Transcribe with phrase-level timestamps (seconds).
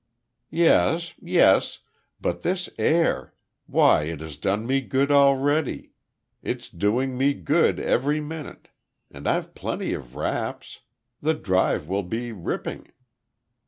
[0.49, 1.77] "Yes yes.
[2.19, 3.35] But this air
[3.67, 5.91] why, it has done me good already;
[6.41, 8.69] it's doing me good every minute.
[9.11, 10.79] And I've plenty of wraps.
[11.21, 12.91] The drive will be ripping."